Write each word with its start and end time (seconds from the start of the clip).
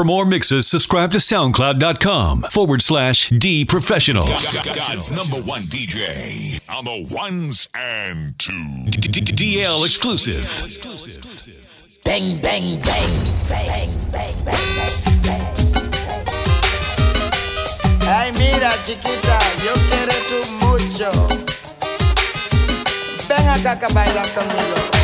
For 0.00 0.04
more 0.04 0.24
mixes, 0.24 0.66
subscribe 0.66 1.10
to 1.10 1.18
soundcloud.com 1.18 2.46
forward 2.50 2.80
slash 2.80 3.28
D 3.28 3.66
professionals. 3.66 4.56
God's 4.64 5.10
number 5.10 5.36
one 5.42 5.64
DJ 5.64 6.58
on 6.70 6.86
the 6.86 7.06
ones 7.14 7.68
and 7.74 8.38
two 8.38 8.52
DL 8.88 9.84
exclusive. 9.84 10.48
Bang, 12.02 12.40
bang, 12.40 12.80
bang, 12.80 13.10
bang, 13.46 13.90
bang, 14.10 14.34
bang, 14.46 14.72
bang. 15.22 15.42
Ay, 18.00 18.32
mira, 18.38 18.72
chiquita, 18.82 19.38
yo 19.62 19.74
quiero 19.90 20.14
tú 20.30 20.40
mucho. 20.64 21.10
Ven 23.28 23.48
acá 23.50 23.78
que 23.78 23.86
conmigo. 23.86 24.99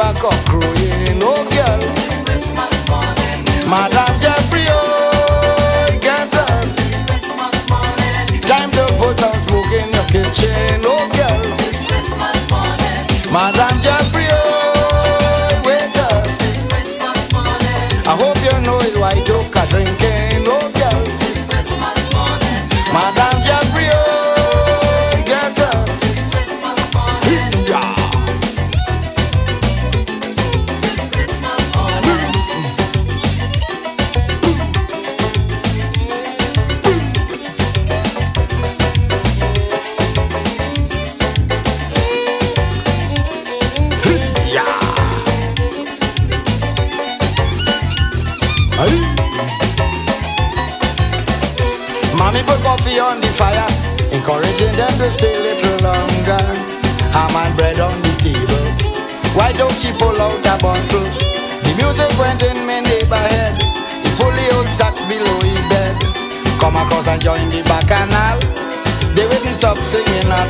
river 0.00 0.36
crowing, 0.46 1.20
oh 1.22 1.44
girl. 1.52 1.80
Madam 3.68 4.20
Jeffrey, 4.20 4.64
oh, 4.68 5.98
get 6.00 6.34
up. 6.34 6.64
Time 8.42 8.70
to 8.70 8.86
put 8.98 9.22
on 9.22 9.38
smoke 9.40 9.66
in 9.66 9.92
your 9.92 10.06
kitchen, 10.08 10.80
oh 10.84 11.08
girl. 11.16 11.42
Madam 13.32 13.80
Jeffrey. 13.82 14.09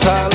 time. 0.01 0.30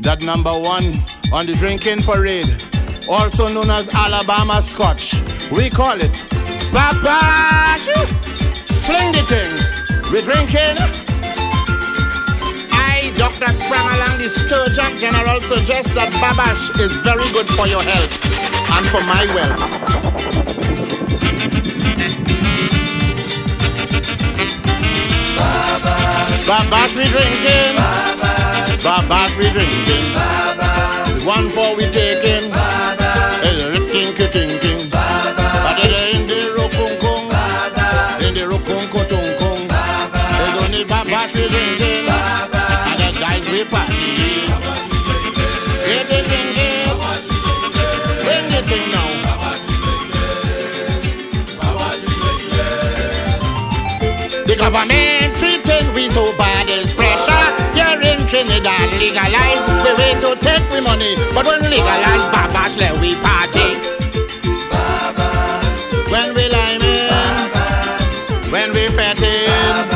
that 0.00 0.22
number 0.22 0.50
one 0.52 0.84
on 1.32 1.46
the 1.46 1.54
drinking 1.58 2.02
parade, 2.02 2.50
also 3.08 3.48
known 3.48 3.70
as 3.70 3.88
Alabama 3.94 4.62
Scotch. 4.62 5.14
We 5.50 5.70
call 5.70 5.96
it 6.00 6.12
Papa 6.72 7.46
Fling 8.86 9.10
the 9.10 9.22
thing. 9.26 9.50
We 10.12 10.22
drinking. 10.22 10.78
I, 12.70 13.12
Dr. 13.18 13.50
Spramalang, 13.50 14.18
the 14.22 14.28
Sturgeon 14.28 14.94
General, 15.00 15.40
suggests 15.40 15.92
that 15.94 16.12
Babash 16.22 16.70
is 16.78 16.94
very 17.02 17.26
good 17.32 17.48
for 17.48 17.66
your 17.66 17.82
health 17.82 18.14
and 18.70 18.86
for 18.86 19.02
my 19.02 19.26
wealth. 19.34 19.58
Babash 26.46 26.94
we 26.96 27.04
drinking. 27.10 28.05
Babash 28.86 29.34
we 29.36 29.50
drinking. 29.50 30.14
One 31.26 31.50
for 31.50 31.74
we 31.74 31.90
taking. 31.90 32.46
Is 33.42 33.58
ricking 33.74 34.14
king 34.14 34.60
king. 34.62 34.88
But 34.88 35.82
in 35.82 36.28
the 36.30 36.54
rokung 36.54 36.94
kung. 37.02 37.26
In 38.22 38.32
the 38.38 38.46
rokung 38.46 38.86
kung 38.94 39.08
kung. 39.40 39.66
There's 39.66 40.56
only 40.62 40.84
Babash 40.84 41.34
we 41.34 41.48
drinking. 41.50 42.06
And 42.06 42.98
the 43.02 43.10
guys 43.18 43.42
we 43.50 43.64
party. 43.64 44.54
Get 45.82 46.06
the 46.06 46.18
drinking. 46.28 46.86
Bring 48.22 48.46
the 48.54 48.60
thing 48.70 48.86
now. 48.94 49.10
The 54.46 54.54
government 54.54 55.36
treating 55.36 55.92
we 55.92 56.08
so 56.08 56.32
bad. 56.38 56.68
Here 56.68 56.95
in 58.26 58.44
Trinidad, 58.44 58.90
legalize 58.98 59.66
the 59.84 59.94
way 59.98 60.12
to 60.20 60.36
take 60.42 60.70
we 60.70 60.80
money. 60.80 61.14
But 61.34 61.46
when 61.46 61.60
legalize 61.62 62.26
babash, 62.34 62.76
let 62.78 63.00
we 63.00 63.14
party. 63.16 63.68
When 66.10 66.34
we 66.34 66.48
liming, 66.48 67.10
when 68.50 68.72
we 68.72 68.88
fetting, 68.88 69.86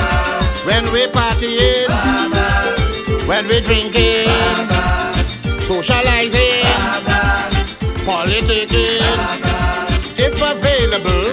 when 0.65 0.93
we 0.93 1.07
partying, 1.07 1.89
when 3.27 3.47
we 3.49 3.61
drinking, 3.61 4.29
socializing, 5.61 6.65
politicking. 8.07 9.01
If 10.23 10.37
available, 10.43 11.33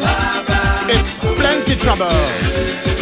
it's 0.90 1.20
plenty 1.20 1.76
trouble. 1.76 2.97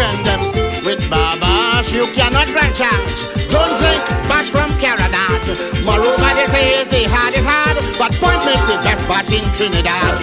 Defend 0.00 0.24
them. 0.24 0.40
With 0.86 1.02
Babash, 1.10 1.92
you 1.92 2.06
cannot 2.14 2.46
grant 2.46 2.74
charge. 2.74 3.20
Don't 3.52 3.76
drink 3.76 4.00
bash 4.32 4.48
from 4.48 4.70
Carenage. 4.80 5.84
Moreover, 5.84 6.30
they 6.36 6.46
say 6.46 6.80
it's 6.80 6.90
the 6.90 7.04
hard 7.04 7.34
is 7.36 7.44
hard, 7.44 7.76
but 7.98 8.10
point 8.16 8.42
makes 8.48 8.64
the 8.64 8.80
best 8.80 9.06
bash 9.06 9.30
in 9.30 9.44
Trinidad. 9.52 10.16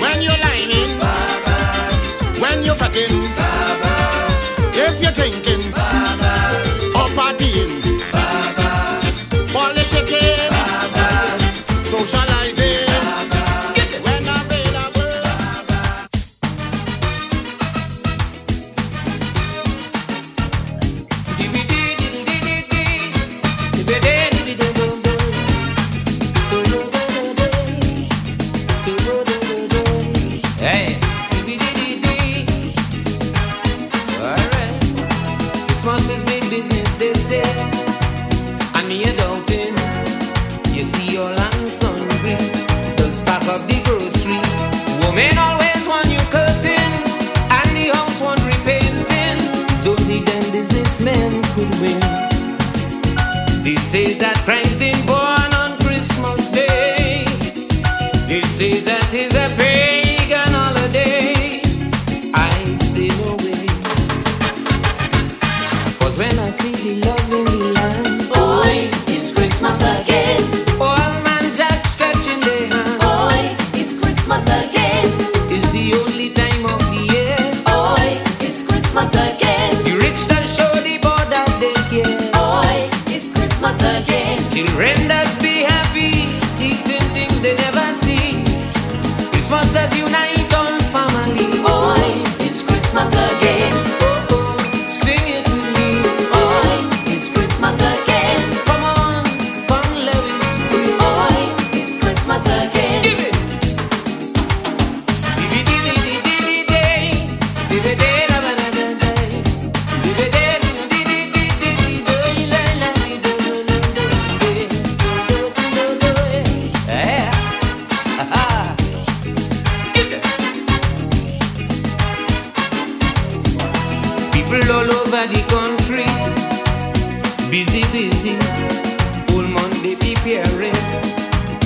When 0.00 0.22
you're 0.22 0.40
liming, 0.40 0.88
when 2.40 2.64
you're 2.64 2.76
fatting, 2.76 3.20
if 4.72 5.02
you're 5.02 5.12
drinking, 5.12 5.63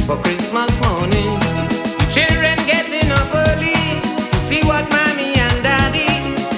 for 0.09 0.17
Christmas 0.23 0.73
morning. 0.81 1.39
The 2.01 2.09
children 2.11 2.57
getting 2.65 3.13
up 3.13 3.29
early 3.45 3.77
to 4.33 4.41
see 4.49 4.63
what 4.65 4.89
mommy 4.91 5.37
and 5.37 5.63
daddy 5.63 6.09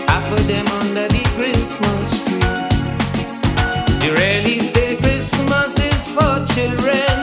have 0.06 0.24
for 0.30 0.40
them 0.46 0.68
under 0.78 1.08
the 1.08 1.24
Christmas 1.34 2.08
tree. 2.26 2.46
They 3.98 4.10
really 4.10 4.60
say 4.60 4.94
Christmas 4.98 5.76
is 5.90 6.06
for 6.14 6.46
children. 6.54 7.18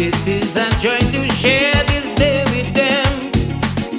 It 0.00 0.26
is 0.26 0.56
a 0.56 0.70
joy 0.80 1.00
to 1.12 1.28
share 1.28 1.76
this 1.92 2.14
day 2.14 2.42
with 2.54 2.72
them 2.72 3.12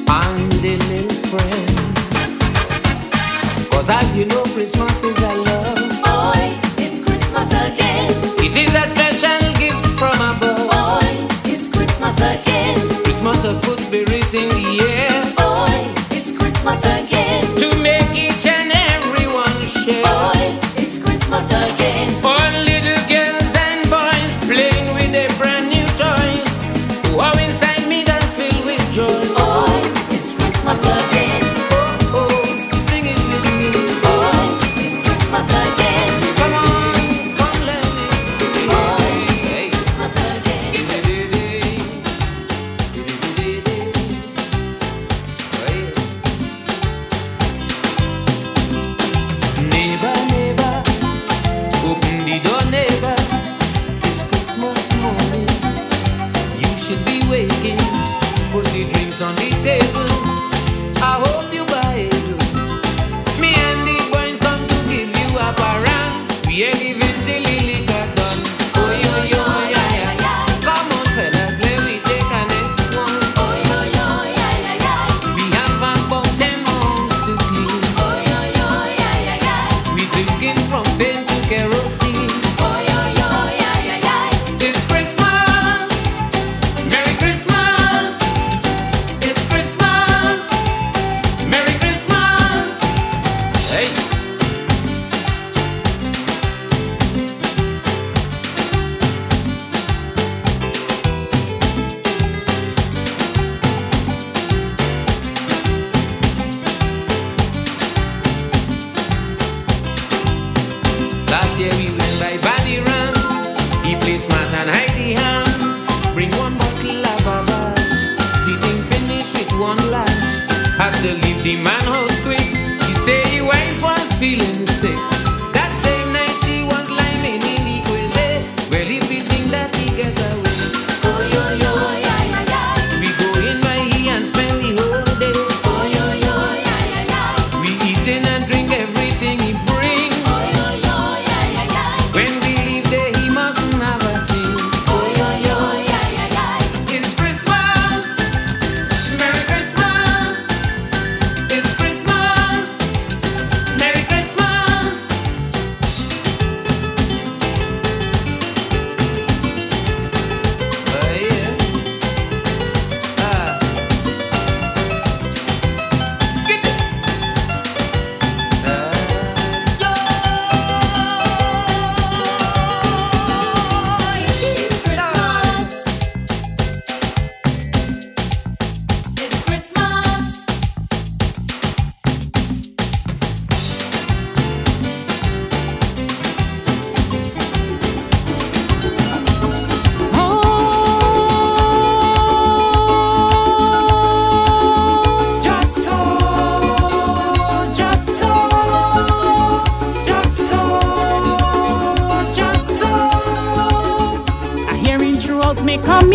and 0.10 0.52
their 0.64 0.80
little 0.90 1.22
friends. 1.30 1.78
Cause 3.70 3.88
as 3.88 4.18
you 4.18 4.26
know, 4.26 4.44
Christmas 4.56 5.04
is 5.04 5.21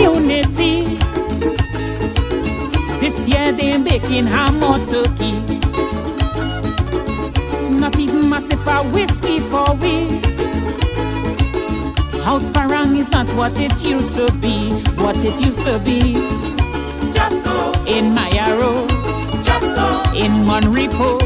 unity. 0.06 0.84
This 3.02 3.28
year 3.28 3.50
they're 3.52 3.78
making 3.78 4.26
ham 4.26 4.62
or 4.62 4.78
turkey. 4.86 5.34
Not 7.82 7.98
even 7.98 8.28
massive 8.30 8.60
sip 8.60 8.68
of 8.68 8.92
whiskey 8.94 9.38
for 9.50 9.66
we. 9.82 9.96
House 12.22 12.48
parang 12.50 12.96
is 12.96 13.08
not 13.10 13.28
what 13.34 13.58
it 13.58 13.74
used 13.82 14.14
to 14.16 14.26
be, 14.40 14.70
what 15.02 15.18
it 15.24 15.36
used 15.44 15.64
to 15.66 15.76
be. 15.88 16.00
Just 17.12 17.42
so. 17.44 17.72
In 17.94 18.04
Mayaro, 18.16 18.72
just 19.48 19.68
so. 19.76 19.86
In 20.14 20.32
Mon 20.46 20.64
Repos, 20.72 21.22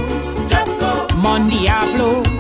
just 0.49 0.73
so. 0.81 1.07
Mon 1.19 1.49
Diablo. 1.51 2.40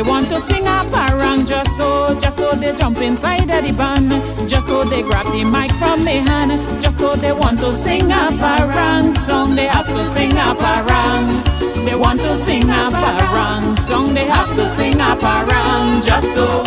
They 0.00 0.08
want 0.08 0.28
to 0.28 0.40
sing 0.40 0.66
a 0.66 0.82
parang 0.90 1.44
just 1.44 1.76
so, 1.76 2.18
just 2.18 2.38
so 2.38 2.52
they 2.52 2.74
jump 2.74 2.96
inside 3.02 3.50
of 3.50 3.62
the 3.62 3.72
band. 3.76 4.10
Just 4.48 4.66
so 4.66 4.82
they 4.82 5.02
grab 5.02 5.26
the 5.26 5.44
mic 5.44 5.70
from 5.72 6.06
the 6.06 6.24
hand. 6.24 6.52
Just 6.80 6.98
so 6.98 7.14
they 7.14 7.32
want 7.32 7.58
to 7.58 7.70
sing 7.70 8.10
a 8.10 8.30
parang 8.40 9.12
song. 9.12 9.54
They 9.54 9.66
have 9.66 9.86
to 9.88 10.02
sing 10.02 10.32
a 10.32 10.54
parang. 10.54 11.44
They 11.84 11.94
want 11.94 12.18
to 12.20 12.34
sing 12.34 12.62
a 12.62 12.88
parang 12.90 13.76
song. 13.76 14.14
They 14.14 14.24
have 14.24 14.48
to 14.56 14.66
sing 14.68 14.94
a 14.94 15.14
parang 15.20 16.00
just 16.00 16.32
so. 16.32 16.62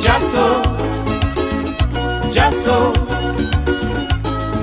Just 0.00 0.32
so. 0.32 0.62
Just 2.32 2.64
so. 2.64 2.92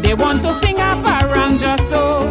They 0.01 0.15
want 0.15 0.41
to 0.41 0.51
sing 0.55 0.79
a 0.79 0.99
parang 1.05 1.59
just 1.59 1.87
so. 1.87 2.24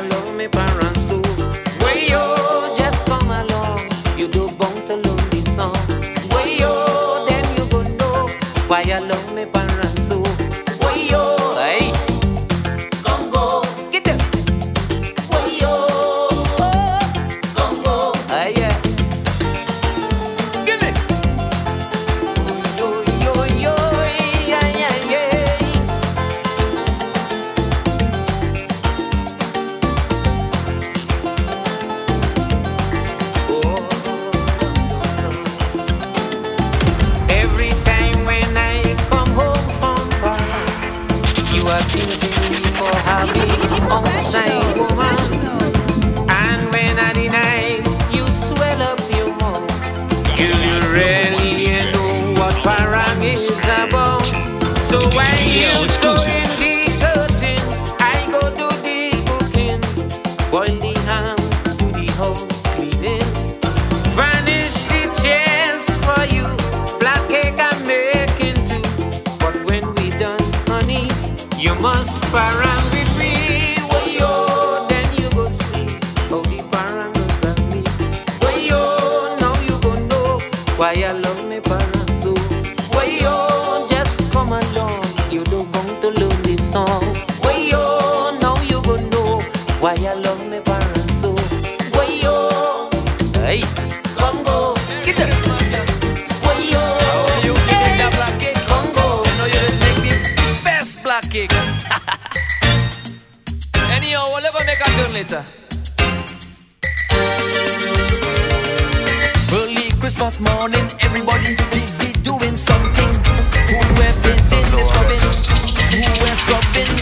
love 0.00 0.34
me 0.34 0.48
para 0.48 0.85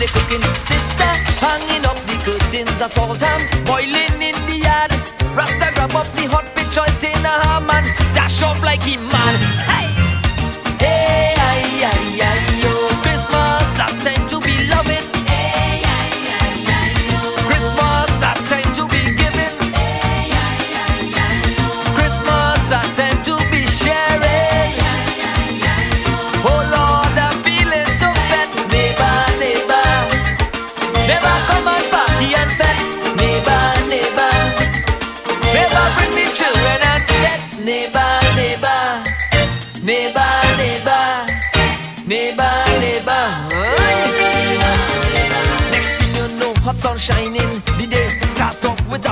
the 0.04 0.18
cooking. 0.18 0.42
Sister 0.64 1.10
hanging 1.40 1.84
up 1.84 1.98
the 2.06 2.16
curtains, 2.24 2.80
a 2.80 2.88
salt 2.88 3.20
ham 3.20 3.40
boiling 3.64 4.20
in 4.22 4.36
the 4.46 4.56
yard. 4.66 4.92
Rasta 5.36 5.72
grab 5.74 5.94
up 5.94 6.08
the 6.16 6.26
hot 6.26 6.46
pitch, 6.54 6.76
in 7.04 7.24
a 7.24 7.34
ham 7.46 7.66
dash 8.14 8.42
off 8.42 8.62
like 8.62 8.82
he 8.82 8.96
mad. 8.96 9.36
Hey! 9.68 9.83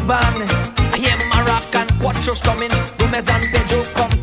Caban. 0.03 0.49
I 0.93 0.99
hear 0.99 1.17
Moroccan, 1.29 1.87
cuatro 2.01 2.35
strumming, 2.35 2.71
Gomez 2.99 3.29
and 3.29 3.45
Pedro 3.53 3.85
come 3.95 4.22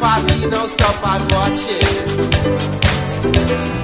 party 0.00 0.46
now 0.46 0.66
stop 0.66 1.06
and 1.06 1.32
watch 1.32 1.66
it. 1.68 3.77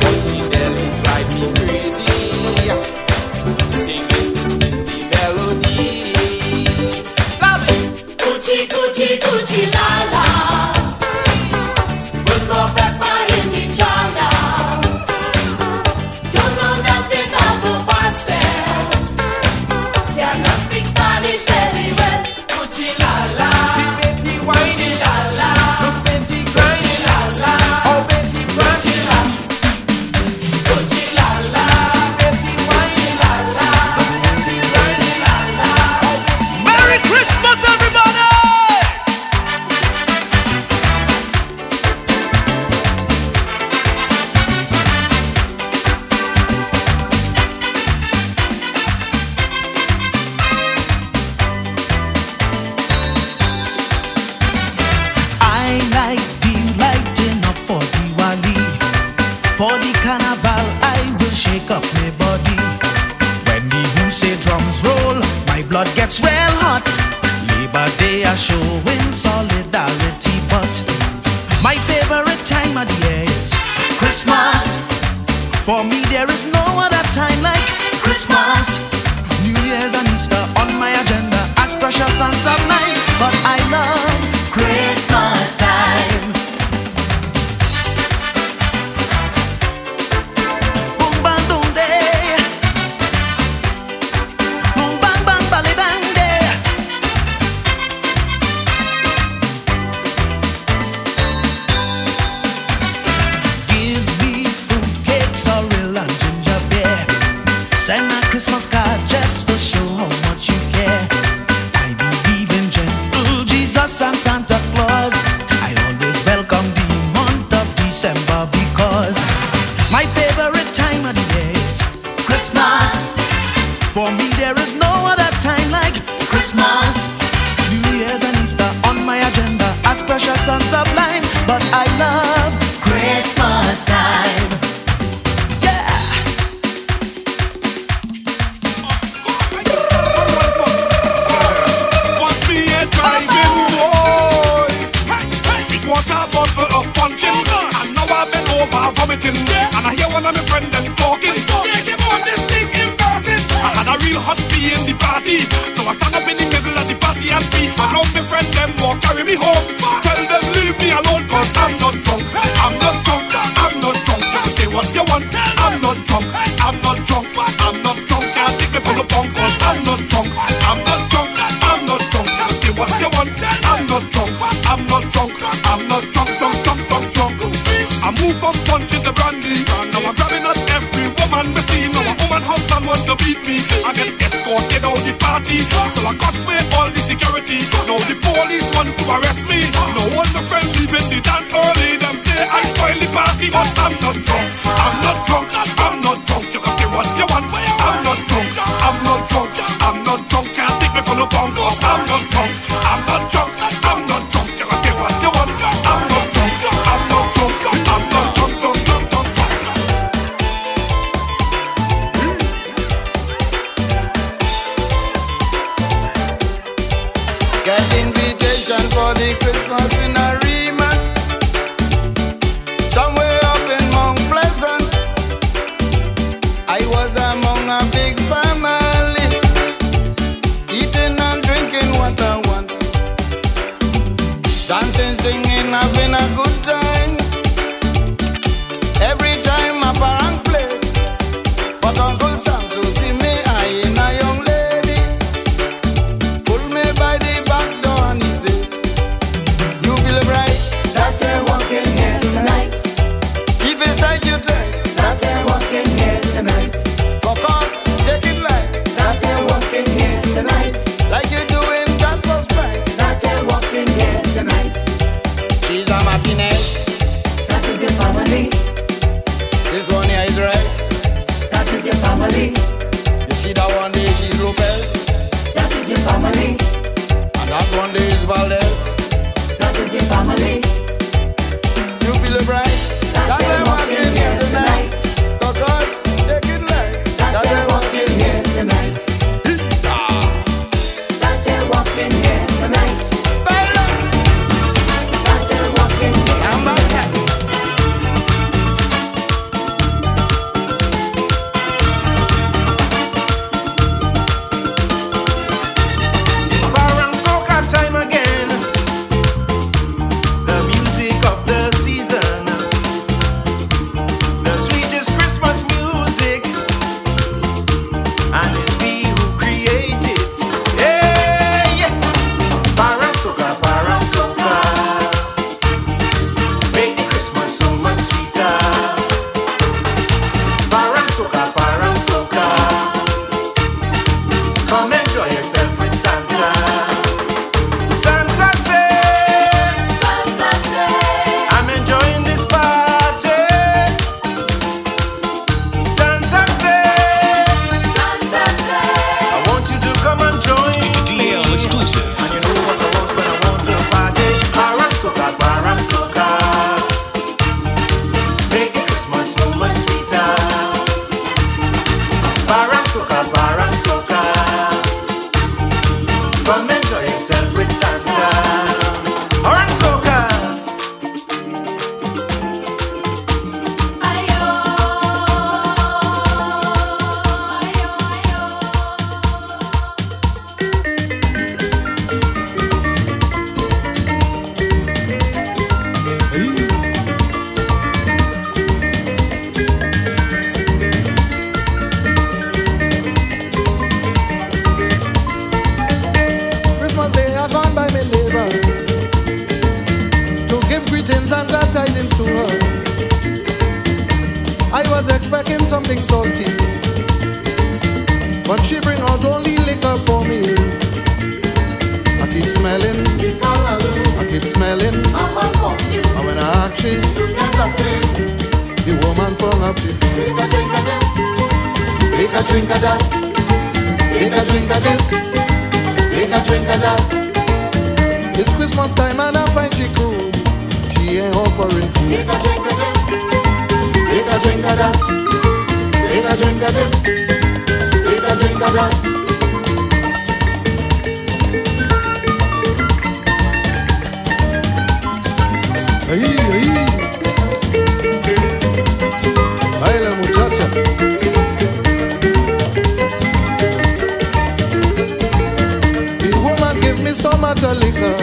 Give 457.44 457.60
me 457.60 457.60
so 457.60 457.68
much 457.68 457.80
liquor. 457.80 458.16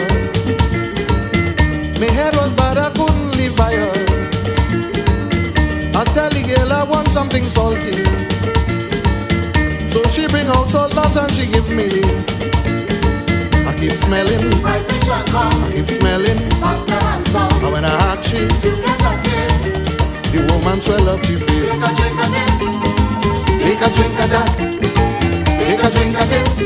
My 2.00 2.10
head 2.10 2.34
was 2.36 2.52
bad, 2.54 2.78
I 2.78 2.90
couldn't 2.90 3.36
live 3.36 3.56
by 3.56 3.72
her. 3.72 3.92
I 5.94 6.04
tell 6.14 6.30
the 6.30 6.42
girl 6.42 6.72
I 6.72 6.84
want 6.84 7.08
something 7.08 7.44
salty. 7.44 7.92
So 9.88 10.02
she 10.08 10.26
bring 10.28 10.46
out 10.48 10.70
salt 10.70 10.94
nuts 10.94 11.16
and 11.16 11.30
she 11.32 11.46
give 11.46 11.68
me. 11.70 12.02
I 13.66 13.74
keep 13.78 13.92
smelling. 13.92 14.52
I 14.64 14.78
keep 15.70 15.88
smelling. 16.00 16.38
And 17.62 17.72
when 17.72 17.84
I 17.84 17.94
ask 18.10 18.30
she, 18.30 18.46
the 20.32 20.40
woman 20.50 20.80
swell 20.80 21.08
up 21.08 21.24
she 21.24 21.36
face. 21.36 21.78
Take 23.62 23.80
a 23.80 23.88
drink 23.94 24.18
of 24.18 24.30
that. 24.30 24.48
Take 25.58 25.84
a 25.84 25.90
drink 25.90 26.20
of 26.20 26.28
this. 26.28 26.58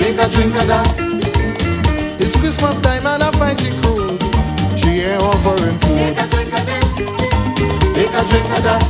Take 0.00 0.18
a 0.18 0.28
drink 0.30 0.54
of 0.56 0.66
that. 0.66 1.11
It's 2.20 2.36
Christmas 2.36 2.80
time 2.80 3.06
and 3.06 3.22
I 3.22 3.30
find 3.32 3.58
she 3.60 3.70
crude. 3.80 4.20
She 4.78 5.02
ain't 5.02 5.22
offering 5.22 5.78
food. 5.80 5.98
Take 5.98 6.18
a 6.18 6.26
drink 6.28 6.52
of 6.52 6.66
this. 6.66 6.96
Take 7.94 8.14
a 8.14 8.22
drink 8.30 8.50
of 8.56 8.62
that. 8.66 8.82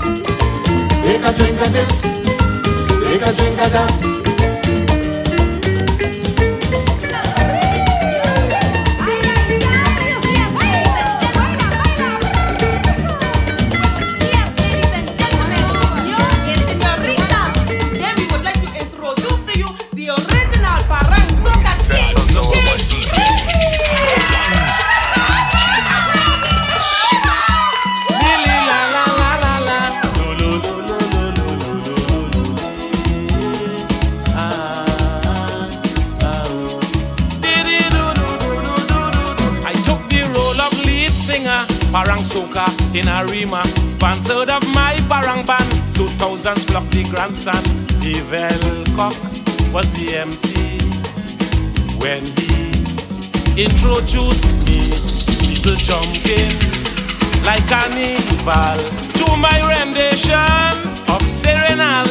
Take 1.05 1.23
a 1.23 1.33
drink 1.37 1.61
of 1.61 1.73
this. 1.73 2.03
Take 3.05 3.23
a 3.23 3.33
drink 3.35 3.59
of 3.61 3.73
that. 3.73 4.32
In 42.95 43.09
Arima. 43.09 43.63
Fans 43.99 44.27
heard 44.27 44.51
of 44.51 44.63
my 44.75 45.01
Parang 45.09 45.47
band, 45.47 45.65
so 45.97 46.07
thousands 46.21 46.65
flocked 46.65 46.91
the 46.91 47.05
grandstand. 47.09 47.65
Dave 48.03 48.29
Cock 48.95 49.17
was 49.73 49.89
the 49.97 50.21
MC 50.21 50.77
when 51.97 52.21
he 52.37 53.65
introduced 53.65 54.69
me. 54.69 54.85
People 55.41 55.77
jumping 55.81 56.53
like 57.49 57.65
carnival 57.65 58.77
to 59.17 59.27
my 59.41 59.57
rendition 59.73 60.77
of 61.09 61.23
Serenal. 61.41 62.05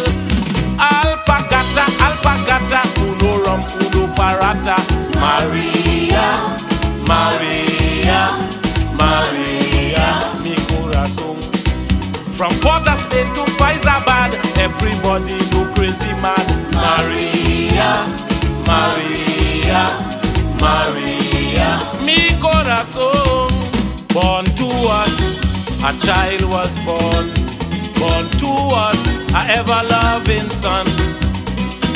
Alpagata, 0.81 1.85
alpagata, 2.01 2.81
uno 3.05 3.37
rum, 3.45 3.61
uno 3.85 4.07
parata. 4.15 4.77
Maria, 5.21 6.25
Maria, 7.05 8.49
Maria. 8.97 10.30
From 12.41 12.53
Port 12.59 12.81
Spain 12.97 13.27
to 13.35 13.45
Fyzabad, 13.61 14.33
everybody 14.57 15.37
go 15.53 15.61
crazy 15.75 16.09
mad. 16.25 16.41
Maria, 16.73 18.01
Maria, 18.65 19.85
Maria, 20.57 21.77
mi 22.03 22.33
corazón. 22.41 23.53
Born 24.11 24.45
to 24.57 24.65
us, 24.65 25.13
a 25.85 25.93
child 26.03 26.41
was 26.49 26.75
born. 26.81 27.29
Born 28.01 28.25
to 28.41 28.51
us, 28.73 28.97
a 29.35 29.59
ever 29.59 29.79
loving 29.93 30.49
son. 30.49 30.87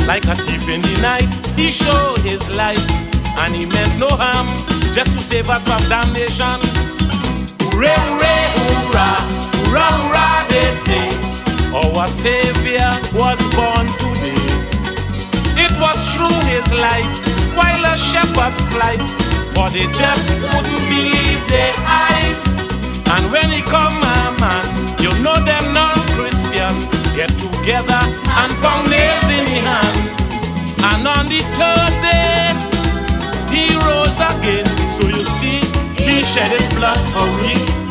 Like 0.06 0.26
a 0.26 0.36
thief 0.36 0.70
in 0.70 0.82
the 0.84 1.02
night, 1.02 1.34
he 1.56 1.72
showed 1.72 2.20
his 2.20 2.48
light, 2.52 2.86
and 3.39 3.56
he 3.56 3.66
meant 3.66 3.98
no 3.98 4.10
harm, 4.10 4.46
just 4.93 5.12
to 5.18 5.24
save 5.24 5.50
us 5.50 5.66
from 5.66 5.82
damnation. 5.89 6.62
Hooray, 7.74 7.98
hooray, 7.98 8.46
hurrah, 8.93 9.45
hurrah, 9.64 9.91
hurrah, 10.03 10.45
they 10.51 10.72
say. 10.86 11.08
Our 11.76 12.08
Savior 12.08 12.91
was 13.14 13.39
born 13.56 13.88
today. 13.99 14.45
It 15.58 15.74
was 15.80 15.97
through 16.14 16.39
his 16.51 16.68
light, 16.72 17.08
while 17.56 17.84
a 17.88 17.95
shepherd's 17.97 18.60
flight, 18.72 18.99
but 19.56 19.72
they 19.72 19.88
just 19.91 20.28
couldn't 20.51 20.84
believe 20.91 21.41
their 21.47 21.76
eyes. 21.88 22.41
And 23.16 23.32
when 23.32 23.49
he 23.49 23.62
come, 23.62 23.95
my 23.99 24.36
man, 24.39 24.66
you 24.99 25.12
know 25.24 25.36
them 25.43 25.74
non-Christian 25.74 26.76
get 27.16 27.30
together 27.39 28.01
and 28.39 28.51
pound 28.60 28.89
nails 28.89 29.30
in 29.32 29.64
hand. 29.64 30.16
And 30.84 31.08
on 31.08 31.26
the 31.28 31.41
third 31.56 31.93
day, 32.03 32.51
he 33.51 33.72
rose 33.88 34.20
again. 34.20 34.66
So 34.95 35.08
you 35.08 35.24
see, 35.24 35.60
he 35.95 36.24
shed 36.24 36.51
his 36.51 36.68
blood 36.76 36.99
for 37.12 37.26
we. 37.41 37.85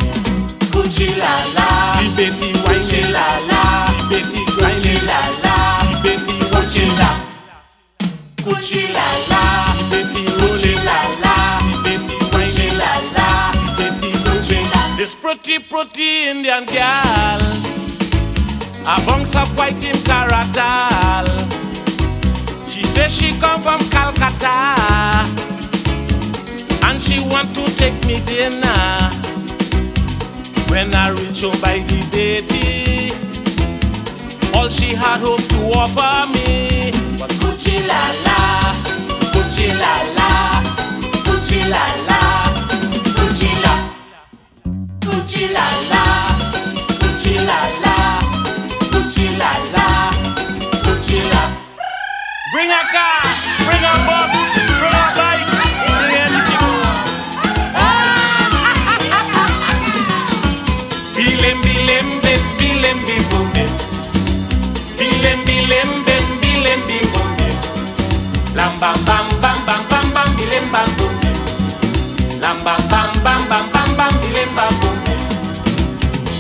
Gucci 0.75 1.15
la 1.17 1.35
la, 1.55 1.67
si 1.97 2.09
Betty 2.17 2.51
wine 2.67 3.01
la 3.13 3.27
la, 3.49 3.63
si 3.87 3.97
Betty 4.11 4.43
grind 4.57 5.03
la 5.07 5.21
la, 5.45 5.55
si 5.81 5.89
Betty 6.03 6.37
Gucci 6.51 6.87
la. 6.99 7.11
Gucci 8.43 8.83
la 8.93 9.07
la, 9.31 9.43
si 9.71 9.85
Betty 9.91 10.25
Gucci 10.39 10.75
la 10.85 10.99
la, 11.23 11.35
si 11.61 11.73
Betty 11.85 12.17
wine 12.33 12.77
la 12.77 12.93
la, 13.15 13.53
si 13.53 13.67
Betty 13.77 14.11
Gucci 14.25 14.59
la. 14.73 14.81
This 14.97 15.15
pretty 15.15 15.59
pretty 15.61 16.29
Indian 16.29 16.65
girl, 16.67 17.41
a 18.87 19.01
bunks 19.07 19.35
of 19.37 19.49
white 19.57 19.85
in 19.85 19.97
Caratal. 20.03 21.27
She 22.67 22.83
says 22.83 23.15
she 23.17 23.33
come 23.39 23.61
from 23.63 23.81
Calcutta. 23.91 24.75
And 26.87 27.01
she 27.01 27.21
want 27.31 27.55
to 27.55 27.65
take 27.77 28.05
me 28.05 28.17
dinner. 28.27 29.11
When 30.75 30.93
I 30.93 31.11
reach 31.11 31.43
home 31.43 31.55
by 31.63 31.79
the 31.87 32.03
baby, 32.11 33.15
all 34.59 34.69
she 34.69 34.93
had 34.93 35.21
hoped 35.21 35.49
to 35.51 35.71
offer 35.71 36.27
me 36.35 36.91
was 37.15 37.31
Gucci 37.39 37.79
la 37.87 38.03
la, 38.27 38.75
Gucci 39.31 39.71
la 39.71 40.03
la, 40.19 40.31
Gucci 41.23 41.61
la 41.71 41.85
la, 42.11 42.21
Gucci 43.15 43.55
la, 43.63 43.75
Gucci 44.99 45.47
la 45.55 45.67
la, 45.93 46.03
Gucci 46.99 47.35
la 47.47 47.59
la, 47.85 47.95
Gucci 48.91 49.27
la 49.39 49.53
la, 49.75 49.87
Gucci 50.83 51.19
la. 51.31 51.43
Bring 52.53 52.73
a 52.75 52.83
car, 52.91 53.23
bring 53.63 53.85
a 53.87 53.95
bus, 54.11 54.54
bilem, 62.85 62.99
bim, 63.07 63.23
boom, 63.31 63.49
bim. 63.55 63.71
Bilem, 64.99 65.41
bilem, 65.47 65.89
bim, 66.07 66.25
bilem, 66.41 66.81
bim, 66.89 67.07
boom, 67.13 67.31
bim. 67.39 67.57
Lam, 68.57 68.73
bam, 68.81 68.97
bam, 69.07 69.27
bam, 69.41 69.59
bam, 69.67 69.83
bam, 69.89 70.07
bam, 70.15 70.29
bilem, 70.37 70.67
bam, 70.73 70.89
boom, 70.99 71.15
bim. 71.23 71.37
Lam, 72.43 72.59
bam, 72.65 72.81
bam, 72.91 73.11
bam, 73.25 73.41
bam, 73.49 73.65
bam, 73.73 73.97
bam, 73.97 74.13
bilem, 74.21 74.51
bam, 74.57 74.73
boom, 74.81 74.97
bim. 75.05 75.21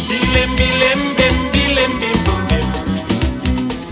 Bilem, 0.08 0.50
bilem, 0.58 1.00
bim, 1.16 1.36
bilem, 1.52 1.92
bim, 2.00 2.18
boom, 2.26 2.40
bim. 2.48 2.66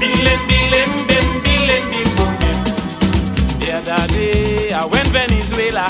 Bilem, 0.00 0.40
bilem, 0.48 0.90
bim, 1.08 1.26
bilem, 1.44 1.84
bim, 1.92 2.08
boom, 2.16 2.32
bim. 2.40 2.58
The 3.60 3.68
other 3.78 4.06
day 4.12 4.72
I 4.72 4.84
went 4.84 5.08
Venezuela 5.08 5.86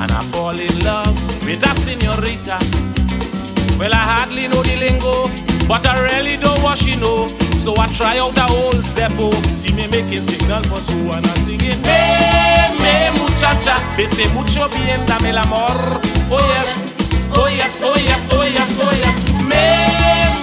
and 0.00 0.12
I 0.12 0.20
fall 0.32 0.58
in 0.58 0.84
love 0.84 1.16
with 1.44 1.62
a 1.62 1.72
señorita. 1.80 2.89
Well, 3.80 3.94
I 3.94 4.04
hardly 4.04 4.44
know 4.48 4.60
the 4.60 4.76
lingo, 4.76 5.32
but 5.64 5.86
I 5.88 5.96
really 6.12 6.36
don't 6.36 6.60
what 6.60 6.76
she 6.76 7.00
know. 7.00 7.28
So 7.64 7.72
I 7.80 7.86
try 7.88 8.18
out 8.20 8.34
the 8.36 8.44
old 8.52 8.84
Zeppo. 8.84 9.32
See 9.56 9.72
me 9.72 9.88
making 9.88 10.20
signal 10.28 10.62
for 10.68 10.76
su 10.84 11.00
and 11.08 11.24
I'm 11.24 11.40
singing. 11.48 11.80
Me, 11.88 11.96
me, 12.76 13.08
muchacha. 13.16 13.80
Bese 13.96 14.28
mucho 14.36 14.68
bien, 14.68 15.00
dame 15.08 15.32
el 15.32 15.38
amor. 15.38 15.80
Oh 16.28 16.44
yes, 16.52 16.92
oh 17.32 17.48
yes, 17.48 17.72
oh 17.80 17.96
yes, 17.96 18.20
oh 18.28 18.44
yes, 18.44 18.68
oh 18.84 18.92
yes. 19.00 19.16
Me, 19.48 19.64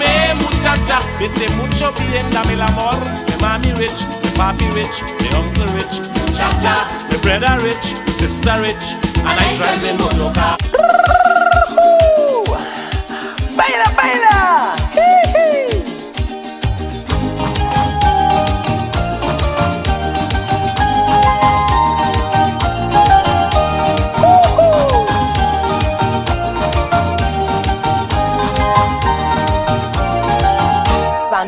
me, 0.01 0.33
muchacha. 0.41 0.97
Bese 1.21 1.45
mucho 1.61 1.93
bien, 2.09 2.25
dame 2.33 2.57
el 2.57 2.61
amor. 2.61 2.97
Me 3.29 3.37
mommy 3.37 3.71
rich, 3.77 4.01
me 4.25 4.29
papi 4.33 4.65
rich, 4.73 5.05
me 5.21 5.29
uncle 5.37 5.69
rich. 5.77 6.01
Muchacha, 6.25 6.89
me 7.05 7.17
brother 7.21 7.53
rich, 7.61 7.93
sister 8.17 8.57
rich. 8.65 8.97
And 9.21 9.37
I 9.37 9.53
drive 9.57 9.83
a 9.85 9.93
motor 9.93 10.33
car. 10.33 10.76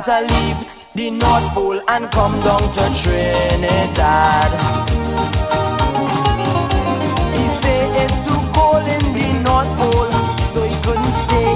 Santa 0.10 0.34
leave 0.34 0.58
the 0.96 1.12
North 1.12 1.54
Pole 1.54 1.80
and 1.88 2.10
come 2.12 2.34
down 2.42 2.62
to 2.62 2.84
Trinidad. 3.00 4.52
He 7.38 7.46
say 7.62 7.80
it's 8.02 8.26
too 8.26 8.42
cold 8.58 8.86
in 8.96 9.06
the 9.14 9.30
North 9.46 9.70
Pole, 9.78 10.10
so 10.52 10.66
he 10.66 10.76
couldn't 10.82 11.16
stay. 11.26 11.50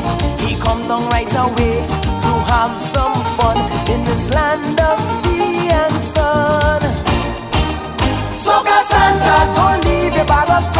He 0.45 0.55
come 0.61 0.81
down 0.87 1.01
right 1.09 1.33
away 1.45 1.81
to 2.25 2.33
have 2.53 2.77
some 2.93 3.15
fun 3.37 3.57
in 3.89 4.01
this 4.05 4.29
land 4.29 4.79
of 4.79 4.99
sea 5.23 5.69
and 5.81 5.95
sun. 6.13 6.81
Soca 8.43 8.79
Santa, 8.91 9.35
don't 9.57 9.83
leave 9.85 10.15
your 10.15 10.25
bag 10.27 10.49
of 10.51 10.72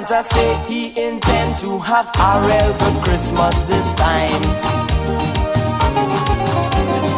Santa 0.00 0.24
say 0.32 0.56
he 0.66 0.86
intend 0.96 1.58
to 1.60 1.78
have 1.78 2.08
a 2.16 2.40
real 2.40 2.72
good 2.80 3.04
Christmas 3.04 3.54
this 3.64 3.86
time. 4.00 4.42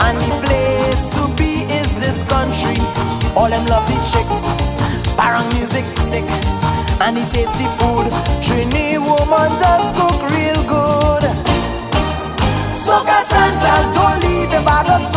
And 0.03 0.19
the 0.19 0.35
place 0.43 1.03
to 1.15 1.23
be 1.39 1.63
is 1.79 1.89
this 2.03 2.25
country. 2.25 2.79
All 3.37 3.49
them 3.49 3.65
lovely 3.67 3.95
chicks, 4.11 4.43
parang 5.15 5.47
music 5.55 5.85
sick, 6.11 6.27
and 6.99 7.15
the 7.17 7.25
tasty 7.31 7.69
food. 7.79 8.11
Trini 8.43 8.99
woman 8.99 9.51
does 9.63 9.87
cook 9.95 10.19
real 10.35 10.61
good. 10.67 11.23
Soca 12.75 13.23
Santa, 13.31 13.95
don't 13.95 14.19
leave 14.27 14.51
your 14.51 14.65
bag 14.65 14.91
of 14.91 15.12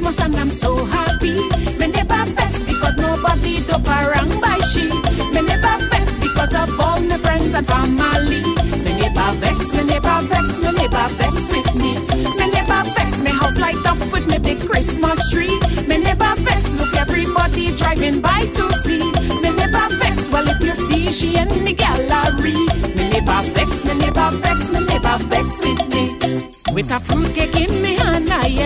Christmas 0.00 0.24
and 0.24 0.36
I'm 0.36 0.46
so 0.46 0.76
happy. 0.86 1.09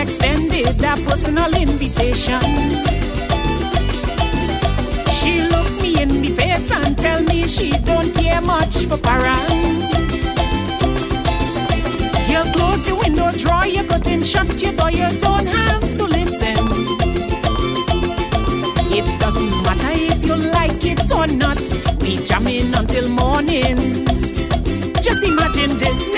Extended 0.04 0.66
a 0.84 0.94
personal 1.08 1.50
invitation. 1.54 2.40
She 5.16 5.40
looked 5.48 5.80
me 5.80 5.96
in 6.02 6.10
the 6.10 6.34
face 6.36 6.70
and 6.76 6.98
tell 6.98 7.22
me 7.22 7.46
she 7.48 7.70
don't 7.70 8.12
care 8.14 8.42
much 8.42 8.84
for 8.84 8.98
parang. 8.98 9.48
You 12.28 12.40
close 12.52 12.86
your 12.86 12.98
window, 12.98 13.32
draw 13.38 13.64
your 13.64 13.84
curtain, 13.84 14.22
shut 14.22 14.60
your 14.62 14.74
door, 14.74 14.90
you 14.90 15.08
don't 15.24 15.46
have 15.46 15.86
to 15.96 16.04
listen. 16.04 16.56
It 18.92 19.06
doesn't 19.18 19.52
matter 19.64 19.94
if 20.12 20.20
you 20.22 20.36
like 20.52 20.84
it 20.84 21.00
or 21.18 21.26
not, 21.42 21.64
we 22.02 22.18
jamming 22.28 22.74
until 22.74 23.08
morning. 23.12 23.76
Just 25.00 25.24
imagine 25.24 25.72
this, 25.80 26.12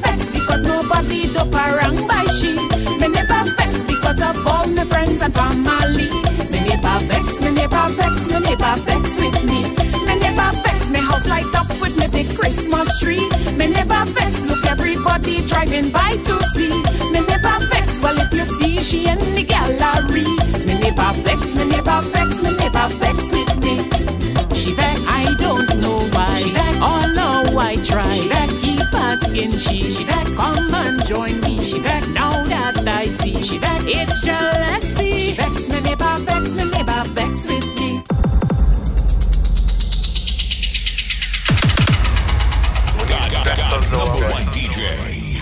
vex 0.00 0.32
because 0.32 0.62
nobody 0.62 1.28
do 1.32 1.42
parang 1.50 1.96
by 2.06 2.24
she. 2.30 2.54
Me 3.00 3.08
never 3.08 3.42
vex 3.56 3.82
because 3.84 4.20
of 4.22 4.46
all 4.46 4.66
my 4.74 4.84
friends 4.84 5.22
and 5.22 5.34
family. 5.34 6.10
Me 6.52 6.58
never 6.66 6.96
vex, 7.06 7.40
me 7.40 7.50
never 7.52 7.84
vex, 7.94 8.28
me 8.28 8.40
never 8.40 8.74
vex 8.86 9.18
with 9.20 9.38
me. 9.44 9.60
Me 10.06 10.14
never 10.20 10.48
vex, 10.62 10.90
me 10.90 11.00
house 11.00 11.28
light 11.28 11.52
up 11.54 11.68
with 11.80 11.96
me 11.98 12.06
big 12.12 12.28
Christmas 12.36 13.00
tree. 13.00 13.24
Me 13.58 13.70
never 13.70 14.04
vex, 14.16 14.44
look 14.46 14.64
everybody 14.66 15.46
driving 15.46 15.90
by 15.90 16.12
to 16.26 16.36
see. 16.54 16.74
Me 17.12 17.20
never 17.26 17.56
vex, 17.70 18.02
well 18.02 18.18
if 18.18 18.32
you 18.32 18.44
see 18.44 18.76
she 18.82 19.08
in 19.08 19.18
the 19.34 19.44
gallery. 19.44 20.28
Me 20.66 20.74
never 20.80 21.10
vex, 21.22 21.56
me 21.56 21.64
never 21.68 22.00
vex, 22.12 22.42
me 22.42 22.50
never 22.56 22.88
vex 22.98 23.23
that 32.48 32.86
I 32.86 33.06
see. 33.06 33.34
She 33.36 33.58
vex, 33.58 33.84
it's 33.86 34.24
jealousy. 34.24 35.20
She 35.20 35.32
vex, 35.32 35.68
me 35.68 35.80
vex, 35.80 36.54
me 36.54 36.70
vex 37.14 37.48
with 37.48 37.80
me. 37.80 38.02
God's 43.70 43.90
number 43.90 44.28
one 44.32 44.44
DJ. 44.52 45.40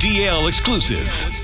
DL 0.00 0.48
exclusive. 0.48 1.41